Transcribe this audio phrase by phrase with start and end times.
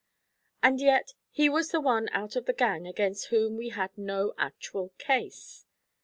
[0.63, 4.33] And yet he was the one out of the gang against whom we had no
[4.35, 5.67] actual case.